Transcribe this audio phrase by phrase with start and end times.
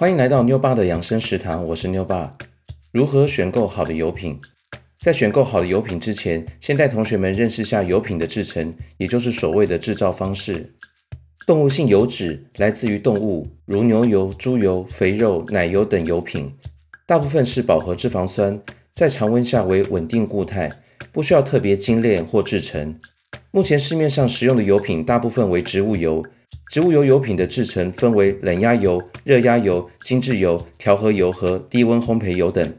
[0.00, 2.34] 欢迎来到妞爸的养生食堂，我是妞爸。
[2.90, 4.40] 如何选购好的油品？
[4.98, 10.74] 在选购好的油品之前，先带同学们认识下油品的制成，也就是所谓的制造方式。
[11.46, 16.50] 动物性油脂来自于动物，如牛油、猪油、肥肉、奶油等油品，
[17.06, 18.58] 大部分是饱和脂肪酸，
[18.94, 20.70] 在常温下为稳定固态，
[21.12, 22.98] 不需要特别精炼或制成。
[23.50, 26.24] 目前市面上使用的油品大部分为植物油。
[26.70, 32.72] 植物油油品的制成分为冷压油、热压油、精制油、调和油和低温烘焙油等。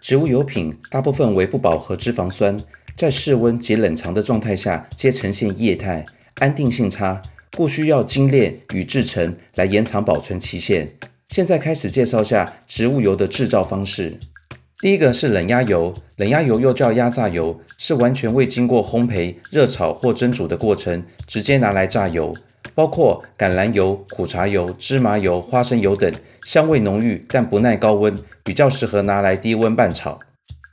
[0.00, 2.56] 植物油品大部分为不饱和脂肪酸，
[2.96, 6.04] 在室温及冷藏的状态下皆呈现液态，
[6.40, 7.22] 安定性差，
[7.56, 10.96] 故需要精炼与制成来延长保存期限。
[11.28, 14.18] 现在开始介绍下植物油的制造方式。
[14.80, 22.34] 第一个是冷压油，冷压油又叫压榨油，是完全未经过烘焙、热炒或蒸煮的过程，直接拿来榨油。
[22.76, 26.12] 包括橄榄油、苦茶油、芝麻油、花生油等，
[26.44, 30.20] 香味浓郁但不耐高温，比较适合拿来低温拌炒。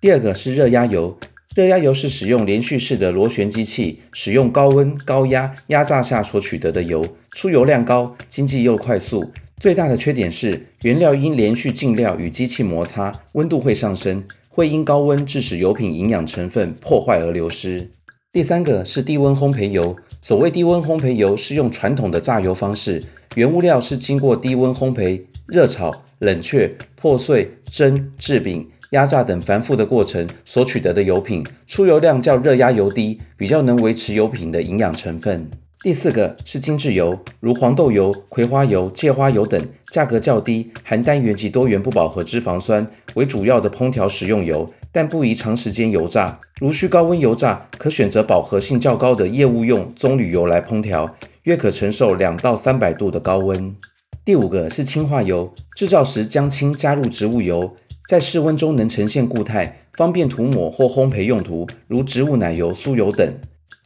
[0.02, 1.18] 第二个是热压油，
[1.56, 9.32] 热压油是使用连续式的螺旋机器，使用高温高压压榨下所取得的油，出油量高，经济又快速。
[9.62, 17.92] 最大的缺点是原料因连续进料与机器摩擦，温度会上升，会因高温致使油品营养成分破坏而流失。
[18.34, 19.96] 第三个是低温烘焙油。
[20.20, 23.00] 所谓低温烘焙油，是用传统的榨油方式，
[23.36, 35.48] 原物料是经过低温烘焙、热炒、冷却、破碎、蒸、制饼、压榨等繁复的过程所取得的油品，出油量较热压油低，比较能维持油品的营养成分。
[35.82, 44.68] 第四个是精制油，如黄豆油、葵花油、芥花油等，价格较低，含单元及多元不饱和脂肪酸为主要的烹调食用油。
[44.94, 53.76] 但不宜长时间油炸，如需高温油炸，可选择饱和性较高的业务用棕榈油来烹调，约可承受两到三百度的高温。
[54.24, 57.76] 第五个是氢化油，制造时将氢加入植物油，
[58.08, 63.28] 在室温中能呈现固态，方便涂抹或烘焙用途，如植物奶油、酥油等。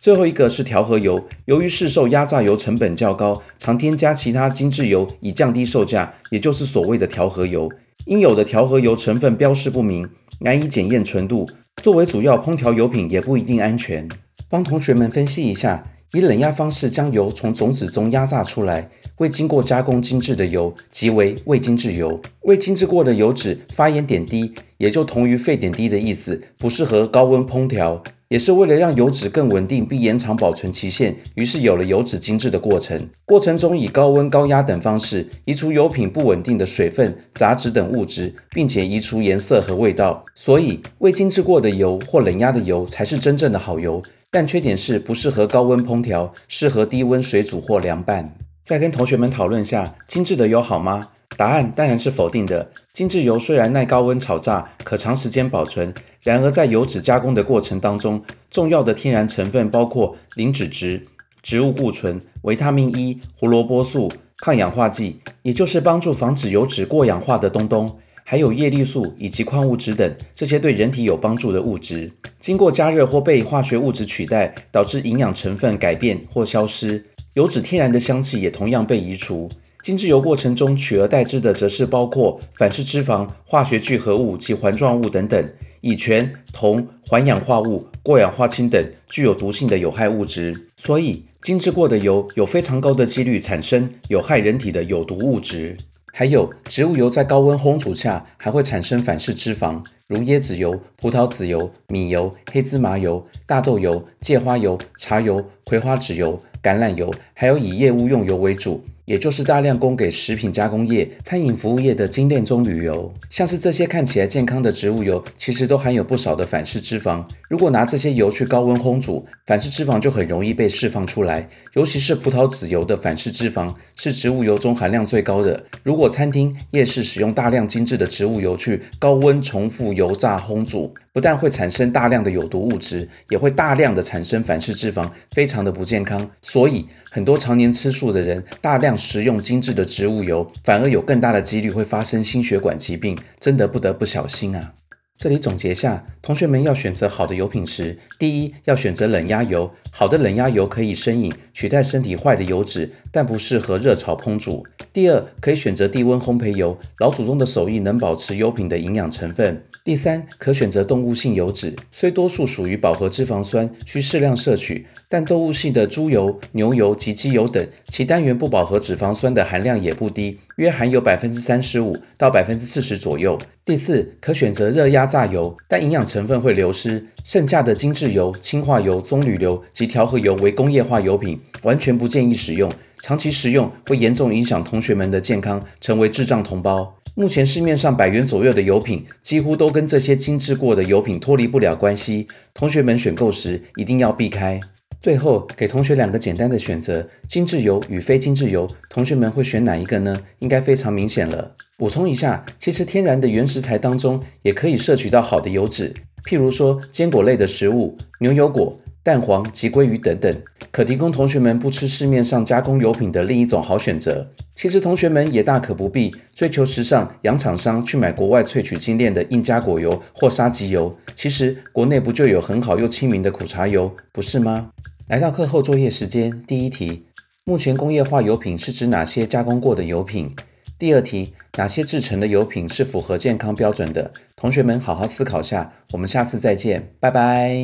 [0.02, 7.72] 最后一个是调和油，由于市售压榨油成本较高，常添加其他精制油以降低售价，也就是所谓的调和油。
[8.06, 10.08] 应有的调和油成分标示不明。
[10.40, 11.50] 难以检验纯度，
[11.81, 14.08] 作为主要烹调油品也不一定安全。
[14.50, 15.84] 帮同学们分析一下，
[16.14, 22.22] 以冷压方式将油从种子中压榨出来，未经过加工精制的油，即为未精制油。
[22.42, 28.04] 未精制过的油脂发炎点低，也就同于沸点低的意思，不适合高温烹调。
[28.30, 33.10] 也是为了让油脂更稳定并延长保存期限，于是有了油脂精制的过程。
[33.26, 40.26] 过程中以高温、高压等方式移除油品不稳定的水分、杂质等物质，并且移除颜色和味道。
[40.36, 44.04] 所以未精制过的油或冷压的油才是真正的好油。
[44.30, 48.36] 但缺点是不适合高温烹调，适合低温水煮或凉拌。
[48.66, 51.10] 再跟同学们讨论下，精制的油好吗？
[51.38, 52.70] 答案当然是否定的。
[52.94, 55.94] 精制油虽然耐高温炒炸，可长时间保存，
[56.28, 58.22] 然而在油脂加工的过程当中，
[58.52, 61.08] 重要的天然成分包括磷脂质、
[61.42, 72.12] 植物固醇、维他命 E、胡萝卜素、抗氧化剂，也就是帮助防止油脂过氧化的东东，还有叶绿素以及矿物质等这些对人体有帮助的物质，
[72.42, 77.02] 经过加热或被化学物质取代，导致营养成分改变或消失，
[77.36, 79.50] 油脂天然的香气也同样被移除。
[79.84, 85.50] 精制油过程中取而代之的，则是包括反式脂肪、化学聚合物及环状物等等，
[85.82, 90.54] 乙醛、铜、环氧化物、过氧化氢等具有毒性的有害物质。
[90.76, 95.78] 所以，精制过的油有非常高的几率产生有害人体的有毒物质。
[96.12, 108.84] 还有，植物油在高温烘煮下还会产生反式脂肪，如椰子油、葡萄籽油、米油、黑芝麻油、大豆油、芥花油、茶油、葵花籽油、橄榄油，还有以业务用油为主。
[109.07, 117.23] 也就是大量供给食品加工业、餐饮服务业的精炼棕榈油，像是这些看起来健康的植物油，其实都含有不少的反式脂肪。
[117.47, 121.48] 如果拿这些油去高温烘煮，反式脂肪就很容易被释放出来。
[121.75, 125.65] 尤其是葡萄籽油的反式脂肪是植物油中含量最高的。
[125.83, 136.30] 如果餐厅、夜市使用大量精致的植物油去高温重复油炸烘煮，不但会产生大量的有毒物质，也会大量的产生反式脂肪，非常的不健康。
[136.44, 144.74] 所以，很多常年吃素的人，大量食用精致的植物油，反而有更大的几率会发生心血管疾病，真的不得不小心啊！
[145.18, 154.63] 这里总结下，同学们要选择好的油品时，第一要选择冷压油，好的冷压油可以生饮，取代身体坏的油脂，但不适合热炒烹煮。
[154.94, 159.63] 第二，可以选择低温烘焙油，老祖宗的手艺能保持油品的营养成分。
[159.83, 173.36] 第三，可选择动物性油脂，虽多数属于饱和脂肪酸，需适量摄取，但动物性的猪油、牛油及鸡油等，其单元不饱和脂肪酸的含量也不低，约含有百分之三十五到百分之四十左右。
[173.65, 177.07] 第四，可选择热压榨油，但营养成分会流失。
[177.24, 182.72] 剩下的精制油、氢化油、棕榈油及调和油为工业化油品，完全不建议使用。
[183.02, 186.96] 长期食用会严重影响同学们的健康，成为智障同胞。
[187.16, 192.28] 目前市面上百元左右的油品，几乎都跟这些精制过的油品脱离不了关系。
[192.54, 194.60] 同学们选购时一定要避开。
[195.00, 200.20] 最后给同学两个简单的选择：精制油与非精制油，同学们会选哪一个呢？
[200.40, 201.56] 应该非常明显了。
[201.78, 208.80] 补充一下，其实天然的原食材当中也可以摄取到好的油脂，譬如说坚果类的食物、牛油果。
[209.07, 210.36] 蛋黄及鲑鱼等等，
[210.69, 214.30] 可提供同学们不吃市面上加工油品的另一种好选择。
[214.54, 220.94] 其实同学们也大可不必追求时尚洋厂商去买国外萃取精炼的印加果油或沙棘油。
[221.15, 224.71] 其实国内不就有很好又亲民的苦茶油，不是吗？
[225.07, 227.06] 来到课后作业时间，第一题：
[227.45, 230.36] 目前工业化油品是指哪些加工过的油品？
[230.77, 234.12] 第二题：哪些制成的油品是符合健康标准的？
[234.36, 237.56] 同学们好好思考下，我们下次再见，拜拜。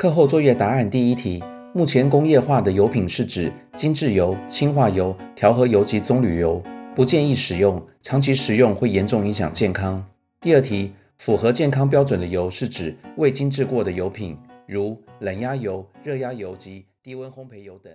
[0.00, 1.44] 课后作业答案第一题：
[1.74, 6.64] 目前工业化的油品是指精制油、氢化油、调和油及棕榈油，
[6.96, 10.02] 不建议使用，长期食用会严重影响健康。
[10.40, 17.92] 第二题：符合健康标准的油是指未精制过的油品，如冷压油、热压油及低温烘焙油等。